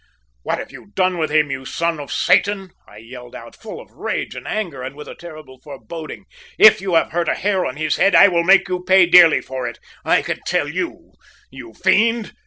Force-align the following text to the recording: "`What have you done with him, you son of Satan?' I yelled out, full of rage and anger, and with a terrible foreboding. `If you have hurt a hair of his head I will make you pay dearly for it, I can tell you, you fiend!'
"`What 0.43 0.57
have 0.57 0.71
you 0.71 0.87
done 0.95 1.19
with 1.19 1.29
him, 1.29 1.51
you 1.51 1.63
son 1.63 1.99
of 1.99 2.11
Satan?' 2.11 2.71
I 2.87 2.97
yelled 2.97 3.35
out, 3.35 3.55
full 3.55 3.79
of 3.79 3.91
rage 3.91 4.33
and 4.33 4.47
anger, 4.47 4.81
and 4.81 4.95
with 4.95 5.07
a 5.07 5.13
terrible 5.13 5.59
foreboding. 5.61 6.25
`If 6.59 6.81
you 6.81 6.95
have 6.95 7.11
hurt 7.11 7.29
a 7.29 7.35
hair 7.35 7.65
of 7.65 7.75
his 7.75 7.97
head 7.97 8.15
I 8.15 8.27
will 8.27 8.43
make 8.43 8.67
you 8.67 8.83
pay 8.83 9.05
dearly 9.05 9.41
for 9.41 9.67
it, 9.67 9.77
I 10.03 10.23
can 10.23 10.39
tell 10.43 10.67
you, 10.67 11.13
you 11.51 11.75
fiend!' 11.75 12.33